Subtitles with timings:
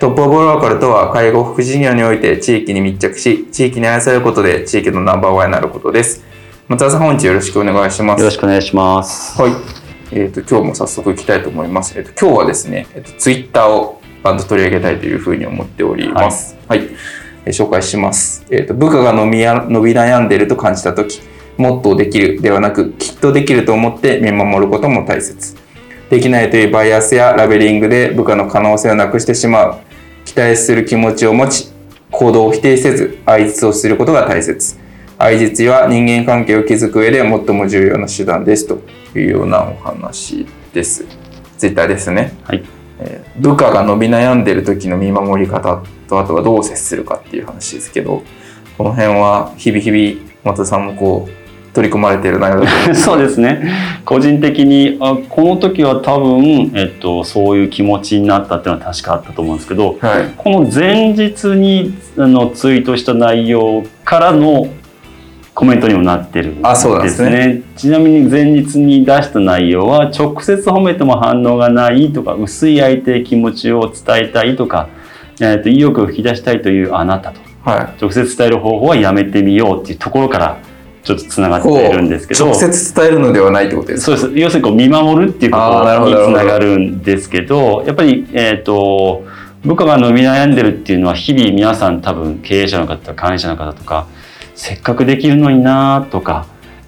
[0.00, 6.24] トップオブローカルとは介護福祉事業において地域に密着し、地域に愛されることで地域のナンバーワンになることです。
[6.68, 8.20] 松田さん、本日よろしくお願いします。
[8.20, 9.38] よろしくお願いします。
[9.38, 9.52] はい。
[10.12, 11.98] えっ、ー、と、今日も早速いきたいと思います。
[11.98, 16.56] えっ、ー、と、今日はですね、えっ、ー、と、ツイッターをバンド取り上げたいというふうに思っております。
[16.66, 16.78] はい。
[16.78, 16.88] はい、
[17.44, 18.46] え紹介します。
[18.50, 21.20] えっ、と、部下が伸びや伸び悩んでいると感じたとき、
[21.58, 25.56] もっとできるではなく、きっとできると思って見守ることも大切。
[26.08, 29.89] できないというバイアスやラベリングで部下の可能性をなくしてしまう。
[30.24, 31.70] 期待する気持ちを持ち、
[32.10, 34.78] 行動を否定せず、愛実をすることが大切。
[35.18, 38.80] 愛実は人間関係を築く上で最も重要な手段ですと
[39.18, 41.04] いうようなお話です。
[41.58, 42.32] ツイッターですね。
[42.44, 42.62] はい。
[43.00, 48.22] えー、部下が伸び悩んでる時の見守り方とあとはどう接するかっていう話ですけど、
[48.78, 51.39] この辺は日々日々松田さんもこう
[51.72, 53.62] 取り組まれている内容だ そうですね。
[54.04, 64.68] 個人的にあこの時は多分、えっと、そういう気持ちになったっていうのは確かあったと思うんですけど、はい、この前日にあのツイートした内容からの
[65.54, 67.02] コメントにもなってるんですね。
[67.02, 67.62] ですね。
[67.76, 74.88] ちなみに前日に出した内容は直接褒めても反応がないとか薄い相手気持ちを伝えたいとか、
[75.40, 80.58] えっと、意欲を引き出したいというあなたと、はい、直接伝える方法はやめてみようっていうところから
[81.02, 82.46] ちょっとつながっているんですけど。
[82.46, 84.16] 直接伝えるのではないってことですか？
[84.16, 84.40] そうです。
[84.40, 89.24] 要するにこう見守るっていうことにつながるんですけどやっぱり、えっ、ー、と
[89.64, 94.06] 部下が伸び悩んでるっていうのは日々皆さん多分経営者の方とか管理者の方とか
[94.54, 96.46] せっかくできるのになとか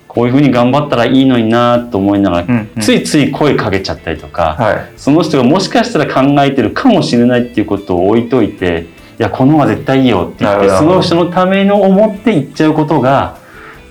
[0.08, 8.86] こういうふうに頑張ったらいいのになと思いながら、うんうん、ついつい声かけちゃったりとか、はい、その人がもしかしたら考えてるかもしれないっていうことを置いといて
[9.18, 13.38] いやこの方が絶対いいよって言ってその人のための思って言っちゃうことが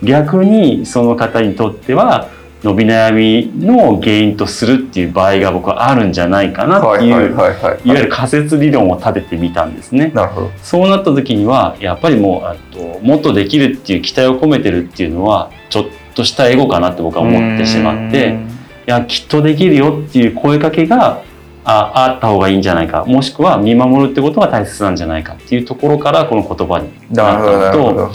[0.04, 2.30] 逆にその方にとっては
[2.64, 10.12] 伸び悩みの原因とするっていう場合が僕はあるんじゃないかなっていういわゆる仮説理論を立ててみたんですね。
[10.14, 18.40] なるほどそうなった時にはやっぱりもうあともっとできるっていう期待を込めてるっていうのはちょっとしたエゴかなって僕は思ってしまって
[18.88, 21.24] いやきっとできるよっていう声かけが
[21.64, 28.12] ああった方がいいんじゃないかもしくは見守るってことが大切なんじゃないかっていうところからこの言葉になったのと。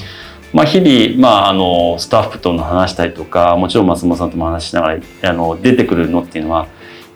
[0.57, 6.67] まあ、日々、まあ、あのスタッフとの話したりとかもちろん松本さんとも話しながらあの出てくるのっていうのは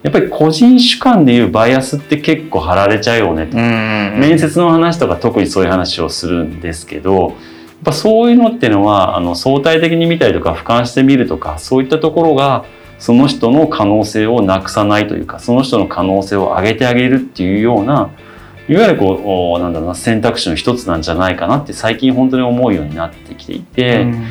[0.03, 3.57] やっぱり個人主観でいうバイアスって結構貼られちゃうよねと。
[3.57, 7.33] 面接の話とか特にそういう話をするんですけどやっ
[7.83, 12.67] ぱそういうのっていうのはあの相対的に見たりとか俯瞰してみるとかそういったところが
[12.99, 18.11] その人の可能性をなくさないというかその人の可能性を上げてあげるっていうような
[18.71, 24.25] いわゆるこうなんだろうな選択肢の一つなんじゃないかなって最近本当に思うようになってきていて、うん、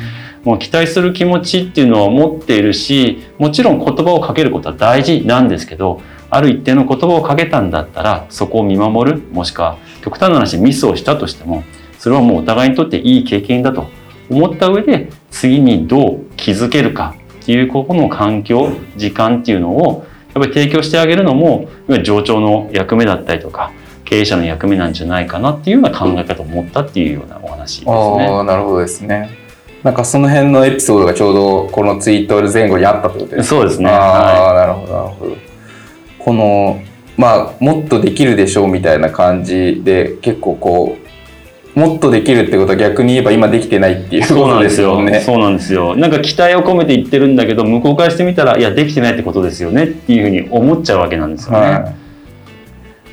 [0.44, 11.62] もう期待する気持ちっていうのは持っているしもちろん言葉をかけることは大事なんですけどある一定の言葉をかけたんだったらそこを見守るもしくは極端な話ミスをしたとしても
[11.98, 13.90] それはもうお互いにとっていい経験だと
[14.30, 21.68] 思った上で次にどう気づけるかっていうここの環境時間っていうのをやっぱり提供してあげるのも
[22.02, 23.72] 上長の役目だったりとか
[24.10, 27.92] 経営者の役目なんじゃないかなっていうような考え方を持ったっていうようなお話ですね。
[27.92, 29.30] あなるほどですね。
[29.84, 33.88] なんかその辺のエピソードがちょうどこのツイート前後にあったってことですかそうですね。
[33.88, 35.36] ああ、なるほどなるほど。
[36.18, 36.82] この
[37.16, 40.98] まあもっとできるでしょうみたいな感じで結構こ
[41.76, 45.20] うもっとできるってことは逆に言えば今できてないっていうことですよね。
[45.20, 45.94] そうなんですよ。
[45.94, 51.58] なんか期待を込めて言ってるんだけど向こうからしてみたらいやできてないってことですよねっていうふうに思っちゃうわけなんですよね。
[51.58, 51.99] はい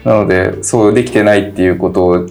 [0.07, 2.25] なので、そうできてないっていうことを、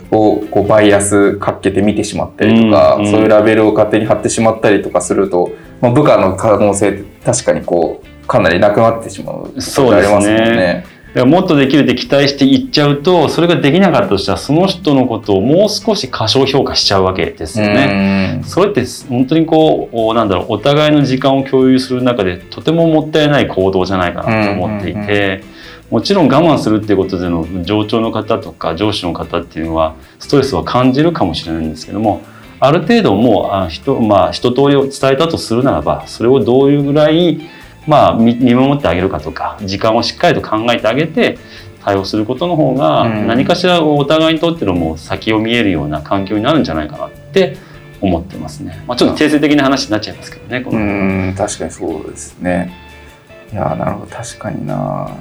[0.51, 5.53] こう、バイアスかけて見てしまったりとか、うんうん、そういうラベルを勝手に貼ってしまったりとかすると、
[5.83, 10.87] まあ、部下の可能性って確かにこう、かなりなくなってしまうそうですね。
[11.13, 18.43] からもっとできるって期待していっちゃうとそれができなかったとしたらその人のことをもう少し過小評価しちゃうわけですよね。
[18.45, 25.56] それって本当にこうなんだろうお互いの時間を共有する中でとてももったいない行動じゃないかなと思っていて。
[25.91, 32.23] もちろん我慢するっていうことでの上長の方とか上司の方っていうのはストレスは感じるかもしれないんですけども
[32.59, 37.41] ある程度もうあ人,、まあ、一通りを伝えたとするならばそれをどういうぐらい、
[37.87, 41.39] まあ、見守ってあげるかとか時間をしっかりと考えてあげて
[41.85, 47.57] 対応することの方が何かしらお互いにとってのもう先を見えるような環境になるんじゃないかなって
[48.01, 48.83] 思ってますね。
[48.89, 50.63] まあ、ちょっと定性的な話になっちゃいますけどね。
[50.63, 50.83] このう
[51.31, 52.75] ん確かにそうですね。
[53.53, 55.17] いやなるほど確かにな。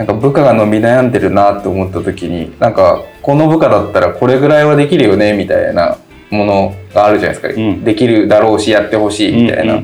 [0.00, 5.98] なんか部下が伸び悩んでるなって思った時になんかこの部下だったらこれぐらいはできるよねみたいな
[6.30, 9.82] ものがあるじゃないですか、うん、できるだろうしやってほしいみたいな、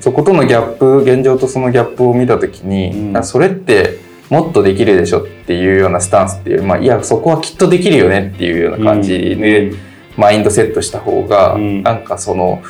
[0.00, 9.72] そことのギャップ現状とそのギャップを見た時に、うん、それってもっとできるでしょっていうようなスタンスっていう、まあ、いやそこはきっとできるよねっていうような感じで、
[10.16, 12.60] マインドセットした方が、うん、なんかその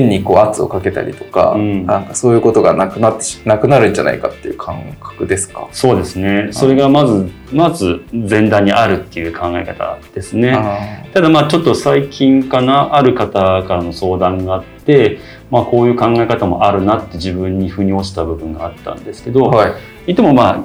[0.00, 5.68] 変にこう圧をかけたりとか、うん、なんかそういうことがなくなってなくなるんじゃないかっていう感覚ですか？
[5.72, 6.48] そうですね。
[6.52, 11.08] それがまずまず前段にあるっていう考え方ですね。
[11.12, 15.18] ただまあちょっと最近かなある方からの相談があって、
[15.50, 19.76] まあ、こういう考え方もあるなって自分に腑に落ちた部分があったんですけど、は
[20.06, 20.64] い、いてもまあ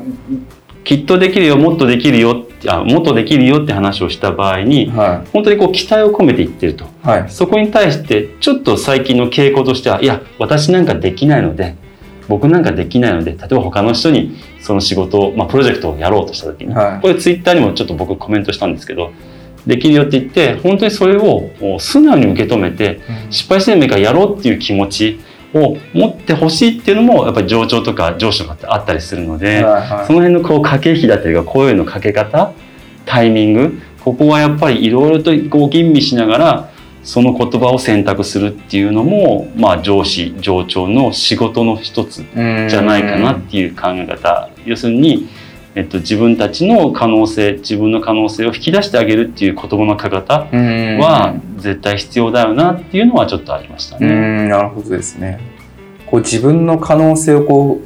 [0.83, 11.75] きっとできるよもっとできるよあもっとできるよって話をした場合に、はい、本当にこう期待を込めていってると、はい、そこに対してちょっと最近の傾向としてはいや私なんかできないので
[12.27, 19.11] 僕なんかできないので例えば他の人にその仕事を、まあ、プロジェクトをやろうとした時に、はい、これツイッターにもちょっと僕コメントしたんですけど
[19.65, 25.19] できるよって言って本当にそれを素直に受け止めて、うん、失敗してもいいからやろうっていう気持ち
[25.53, 32.53] を持ってほしいっていうのもやっぱり上長とか上司とかってあったりするので、はいはい、その辺のこう駆け引きだったり声のかけ方
[33.05, 36.69] タイミングここはやっぱりいろいろとこう吟味しながら
[37.03, 44.49] その言葉を選択するっていうのも、まあ、上司上長の仕事の一つじゃないかなっていう考え方。
[44.65, 45.27] 要するに
[45.79, 54.47] えっと、自分たちの可能性自分の可能性を引き出してあげるっていう言葉のかけ方は絶対必要だよなっていうのはちょっとありましたね。
[54.49, 55.39] なるほどですね。
[56.05, 57.79] こう自分の可能性をこ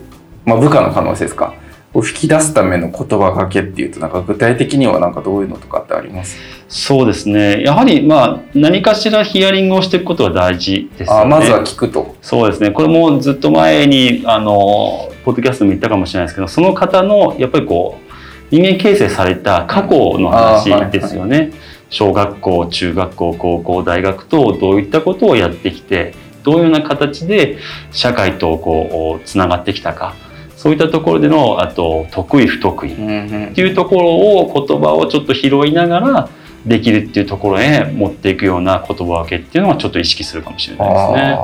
[0.45, 1.53] う、まあ、部下の可能性ですか
[1.93, 6.37] を引き出すための言葉かけっていうとなんか具体的にはなんかどういうのとかってあります？
[6.67, 11.21] そうですねやはりまあ何かしらヒアリングをしていくことは大事ですよね。
[11.21, 18.13] あまずは聞くとそうですねこれもずっと前にあのポッドキャストも言ったかもしれないですけどその方のやっぱりこう
[18.51, 21.37] 人間形成された過去の話ですよね。
[21.37, 21.47] はい。
[21.47, 21.53] はい、
[21.89, 27.57] 小学校中学校高校大学とどういったことをやってきてどういうような形で
[27.91, 30.15] 社会とこうつながってきたか。
[30.55, 32.93] そういったところでのあと得意不得意。
[32.93, 32.95] っ
[33.53, 36.29] ていうところを言葉をちょっと拾いながら
[36.65, 41.37] できるっていうところへ持っていくような言葉分けっていうのはちょっと意識するかもしれないですね。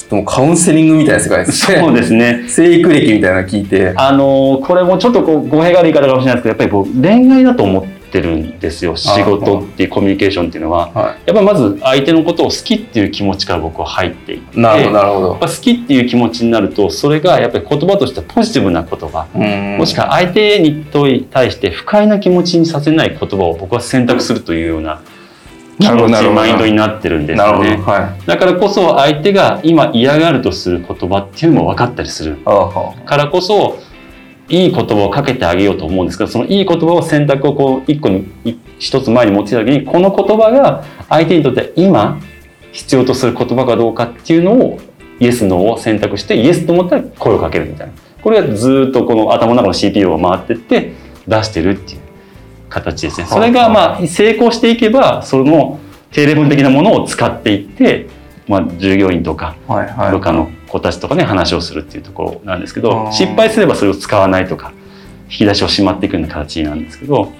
[0.00, 1.78] ちょっともうカウンセリングみたいな世界ですね。
[1.78, 2.44] そうですね。
[2.48, 3.92] 生育歴みたいなの聞いて。
[3.96, 8.96] あのこれもちょっとこう語弊がある言い方かもしれないですけど、やっぱりこう恋愛だと思ってるんですよ。
[8.96, 15.34] 仕事っていうコミュニケーションっていうのは、はい、やっぱまず相手のことを好きっていう気持ちから僕は入っていって、なるほどなるほど。
[15.34, 19.26] 好きっていう気持ちになると、それがやっぱり言葉としてポジティブな言葉、
[19.76, 20.82] もしくは相手に
[21.30, 25.02] 対して不快な気持ちにさせない言葉を僕は選択するというような。
[25.80, 32.36] 気持ちマインドになってるんですよね、はい、だからこそ相手が今嫌がるとする言葉っていうのも分かったりする。
[32.36, 33.78] からこそ
[34.48, 38.26] いい言葉をかけてあげようと思うんですけどそのいい言葉を選択をこう一個に
[38.78, 42.20] 一つ前に持ちた時にこの言葉が相手にとって今
[42.72, 44.80] 必要とする言葉かどうかっていうのを
[45.20, 47.92] イエスノーを選択してイエスと思ったら声をかけるみたいな。
[48.22, 50.92] これがずっとこの頭の中の CPU を回ってって
[51.26, 52.00] 出してるっていう
[52.70, 53.26] 形ですね。
[53.26, 55.78] それがまあ成功していけばその
[56.12, 58.08] 低レベル的なものを使っていって、
[58.48, 59.56] まあ、従業員とか
[60.10, 64.72] 部下の子たちとかね話をするっていうところなんですけど失敗すればそれを使わないとか
[65.30, 67.32] 引き出しをしまっていくような形なんですけど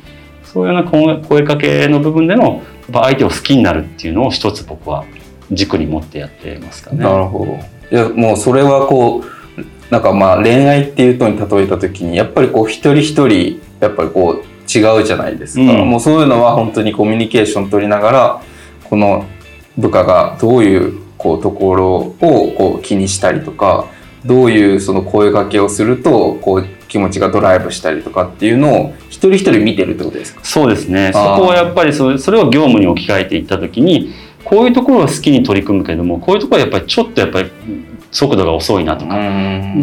[0.45, 5.05] そういうような声かけの部分での相手を好きになるっていうのを一つ僕は
[5.53, 6.99] 軸に持ってやってますかね。
[6.99, 7.59] なるほど
[7.93, 9.25] いやもうそれはこう
[9.91, 18.43] なんかまあ恋愛っていうのに例えた時にやっぱりこう一人一人やっぱりこう違うじゃないですか、うん、もうそういうのは本当にコミュニケーション取りながら
[18.85, 19.27] この
[19.77, 23.87] 部下がどういうこうところをこう気にしたりとか
[24.25, 30.45] どういうその声かけをするとこう気持ちがドライブしたりとかっていうのを一人一人見てるってことですか？
[30.45, 31.11] そうですね。
[31.13, 34.13] そこはやっぱりそれそれを業務に置き換えていった時に
[34.45, 37.51] こういうところは好きに取り組むけどもこういうところはやっぱりちょっとやっぱり
[38.11, 39.17] 速度が遅いなとか。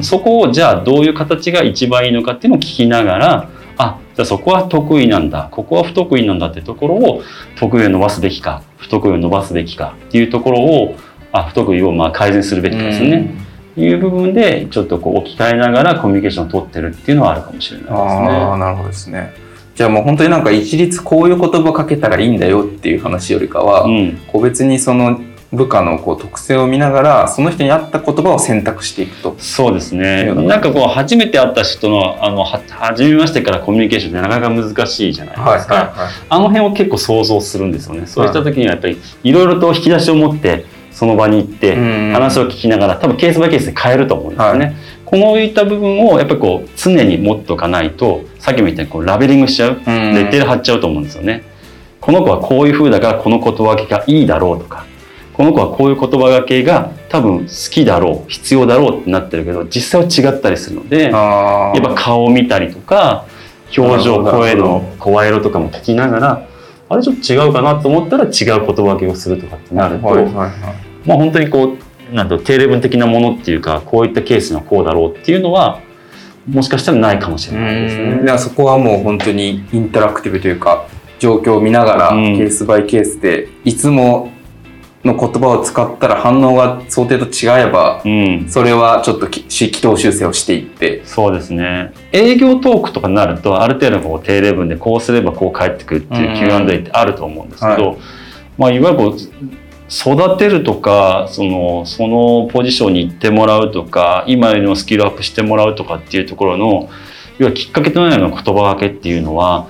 [0.02, 7.22] そこをじゃあどういう形が一番いいのかっていうのを聞きながらあじゃあそこは得意なんだここは不得意なんだってところを
[7.58, 10.96] 得意を伸ばすべきか不得意を伸ばすべきかっていうところを
[11.32, 13.48] あ不得意をまあ改善するべきかですよね。
[13.78, 18.00] いう部分でちょっとこう置き換えながらコミュニケーションを取ってるっていうのはあるかもしれないですね。
[18.00, 19.34] ああなるほどですね。
[19.76, 25.22] じゃあもう本当になんか一律こういう言葉かけたらいいんだよっていう話よりかは、うん、個別にその
[25.54, 29.36] 部下のこう特性を見ながらその人に合った言葉を選択していくと。
[29.40, 30.34] そうですね。
[30.34, 35.76] なんかこう初めて会った人のあのは初めましてからコミュニケーションってなかなか難しいじゃないですか。
[35.76, 35.88] はい
[36.30, 38.06] あの辺を結構想像するんですよね。
[38.08, 44.66] そうした時にはやっぱりいろいろと引き出しを持ってその場に行ってうん話を聞きながら多分ケースバイケースで変えると思うんですよね。
[44.66, 44.72] は
[45.06, 51.44] こういった部分をやっぱりこう常に持っておかないとさっきも言ったようにこうラベリングしちゃう、うんレッテル貼っちゃうと思うんですよね。
[52.02, 54.86] この子はこういう風だからこの言葉がけがいいだろうとか
[55.38, 63.28] この子はこういう言葉がけが多分好きだろう必要だろうってなってるけど実際は違ったりするのであやっぱ顔を見たりとか
[63.78, 66.50] 表情声の声色とかも聞きながら
[66.90, 70.52] あれちょっと違うかなと思ったら違う言葉がけをするとかってなると、はいはいはい。
[71.06, 71.78] まあ本当にこ
[72.12, 75.82] うなんと定例文的なものっていうかこういったケースにはこうだろうっていうのは
[76.48, 78.38] もしかしたらないかもしれないですうんね。
[78.38, 80.88] そこはもう本当にインタラクティブというか
[81.20, 84.32] 状況を見ながら、うんケースバイケースでいつも
[85.08, 91.04] の言葉を使ったら反応が想定と違えばうん、それはちょっとき軌道修正をしていって。
[91.06, 91.92] そうですね。
[92.12, 97.98] 営業トークとかになるとある程度こう定例文でこうすればこう返ってくるっていう Q&A ってあると思うんですけど、はい。
[98.58, 99.18] まあ、いわゆる
[99.90, 106.90] 育てるとかそのそのポジションに行ってもらうとか今よりもスキルアップしてもらうとかっていうところの
[107.38, 109.68] 要はきっかけとなるような言葉がけっていうのは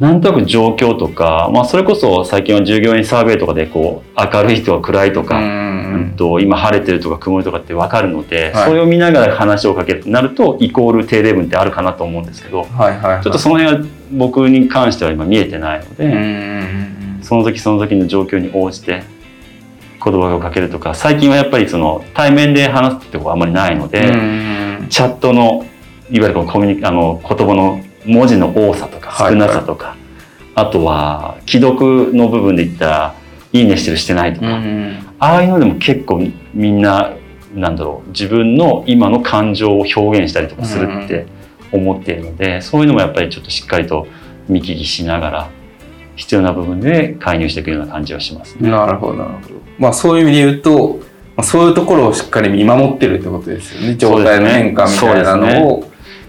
[0.00, 6.14] なんとなく状況とか、まあ、それこそ最近は従業員サーベイとかでこう明るいとか暗いとか、うん。
[6.16, 8.68] と今晴れてるとか曇りとかって分かるので、はい。
[8.68, 13.22] それを見ながら話をかけるとなるとイコール定例文ってあるかなと思うんですけどはいはいはい。
[13.22, 19.02] ちょっとその辺は僕に関しては今見えてないので、その時その時の状況に応じて
[20.02, 24.12] 言葉をかけるとか最近はやっぱりその対面で話すってことはあんまりないのうんで、う
[24.84, 24.86] ん。
[24.88, 25.66] チャットの
[26.10, 29.96] いわゆるこのコミュニあの言葉の文字の多さとかはい少なさとか、
[30.54, 33.14] あとは既読の部分で言ったら
[33.52, 36.22] 「いいねしてるしてない」とか、うんああいうのでも結構
[36.54, 37.12] みんな
[37.54, 41.26] なんだろう自分の今の感情を表現したりとかするって
[41.72, 44.06] 思っているので、そういうのもやっぱりちょっとしっかりと
[44.48, 45.50] 見聞きしながら
[46.14, 48.70] 必要な部分で介入していくような感じはしますね。
[48.70, 49.54] なるほどなるほど。
[49.78, 51.00] まあそういう意味で言うと
[51.36, 53.96] まあそういうところをしっかり見守ってるってことですよね。
[53.96, 55.87] 状態の変化みたいなのを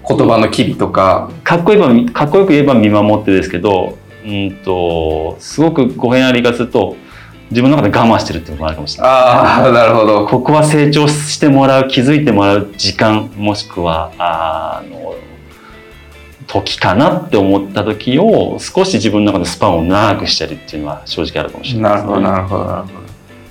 [0.09, 1.29] 言葉の機微とか。
[1.43, 6.97] かっこいいばかっこよく言えば見守ってですけど、うんとすごく語弊ありがすると
[7.49, 9.11] 自分の中で我慢してるっていうのもあるかもしれない。
[9.11, 10.25] ああ なるほど。
[10.25, 15.13] ここは成長してもらう気づいてもらう時間もしくはあの
[16.47, 22.89] 時かなって思った時を少し自分の中でスパンを長くしたりっていうのは正直あるかもしれないなるですね、ほどなるほどなるほど。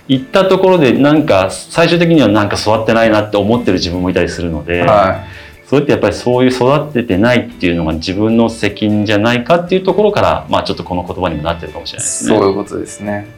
[0.09, 5.23] 行ったところでなんか最終的にはなんか育ってないなって思ってる自分もいたりするので、は
[5.69, 12.39] それってやっぱりそういう育ててないっていうのが自分の責任じゃないかっていうところからまあちょっとこの言葉にもなってるかもしれいないですね。
[12.39, 13.29] そういうことですね。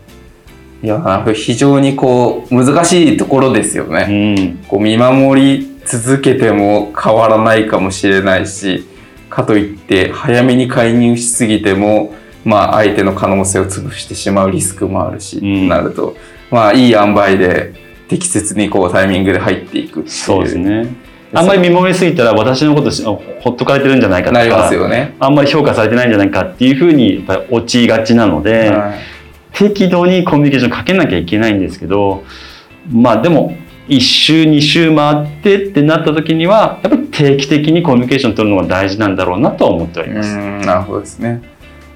[0.83, 4.65] いや非常にこう難しいところですよね、うん。
[4.69, 8.87] こう見守り続けても変わらないかもしれないし
[9.29, 15.69] かといって早めに介入しすぎてもまあ相手の可能性を潰してしまうリスクもあるし、うん。
[15.69, 16.17] なると
[16.53, 17.75] まあいい塩梅で
[18.09, 20.15] 適切にこうタイミングで入っていくっていう。
[20.15, 21.10] そうですね。
[21.33, 23.21] あんまり見守りすぎたら私のことしほ
[23.51, 25.15] っとかれてるんじゃないかとなりますか、よね。
[25.21, 28.99] あんまり評価されてないんじゃないかっていうふうにやっぱり落ちがちなので、はい
[29.53, 32.25] 適度にコミュニケーションかけなきゃいけないんですけど、
[32.91, 33.57] まあでも
[33.89, 40.31] 一周二周回ってってなった時にはやっぱり定期的にコミュニケーション取るのが大事なんだろうなとは思っております。
[40.35, 41.43] うんなるほどですね。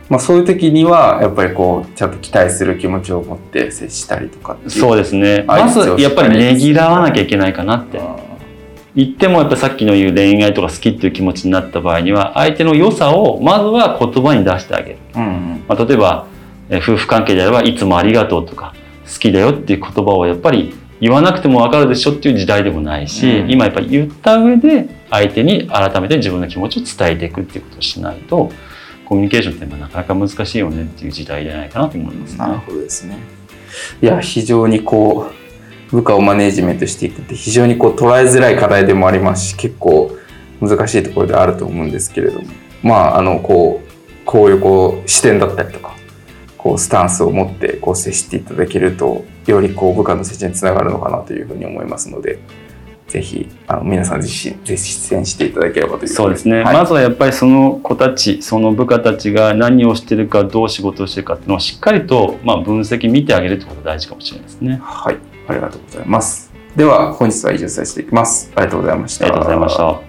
[0.08, 5.44] まあそういう時にはやっぱりこうちゃんと期待する気持ちを持って接したりとかそうですね。
[5.46, 8.00] まずやっぱりねぎらわなきゃいけないかなって。
[8.96, 14.98] 言ってもやっぱさっきの言う恋愛とか好きっていう気持ちになった場合には相手の良さをまずは言葉に出してあげる。
[15.16, 16.26] うんまあ、例えば
[16.70, 18.74] えー夫婦関係であればいつもありがとうとか
[19.12, 28.50] 好きだよっていう言葉をやっぱり言わなくても分かるでしょっていう時代でもないし、うん今やっぱり言った上で相手に改めて自分の気持ちを伝えていくっていうことをしないと
[29.04, 32.58] コミュニケーションってまあなかなか難しいよねっていう時代じゃないかなと思いますなるね。
[32.66, 33.18] ほどですね。
[34.00, 35.43] いや非常にこう
[35.94, 40.10] 部下をマネージメントしていくって非常にこう捉えづらい課題でもありますし結構
[40.60, 42.46] 難しいところであると思うんですけれども。
[42.82, 45.96] まああのこうこういうこう視点だったりとか
[46.58, 52.38] こうスタンスを持ってこう接していただけるとよりこう部下の接しにつながるのかなというふうに思いますので。
[53.14, 64.80] ぜひあの皆さん自身ぜひ実践していただければというそうですね、はいまずはやっぱりその子たちその部下たちが何をしてるかどう仕事をしてるかっていうのをしっかりと、まあ、分析見てあげるってことが大事かもしれないですね。
[64.82, 66.52] はい、ありがとうございます。
[66.74, 68.50] では、本日は以上させていきます。
[68.56, 69.26] ありがとうございました。
[69.26, 70.00] ありがとうございました。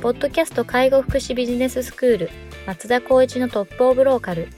[0.00, 2.30] ポッドキャスト介護福祉ビジネススクール
[2.66, 4.48] 松田光一のトップオブローカル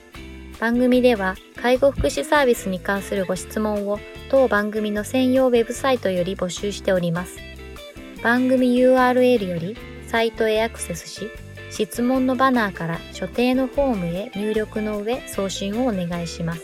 [0.59, 3.99] 番組では介護福祉サービスに関するご質問を
[4.31, 7.37] 当番組の専用ウェブサイトより募集しております。
[8.23, 9.75] 番組 URL より
[10.07, 11.29] サイトへアクセスし
[11.69, 16.63] 質問のバナーから所定のフォームへ入力の上送信をお願いします。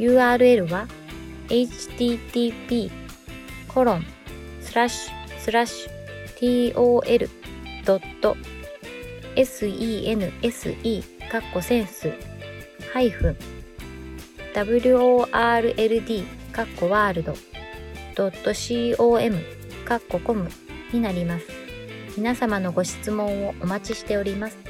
[0.00, 0.88] URL は
[1.46, 2.90] http
[3.68, 4.04] コロン
[4.60, 6.74] スラッシュスラッシュ
[9.36, 12.12] tol.sense かっこセンス
[12.92, 13.36] ハイフン
[14.54, 17.34] world かっこワールド
[18.96, 19.38] .com
[19.84, 20.48] かっこコム
[20.92, 21.46] になります。
[22.16, 24.69] 皆様のご質問をお待ちしております。